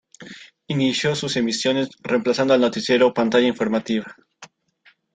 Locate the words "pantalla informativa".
3.13-4.15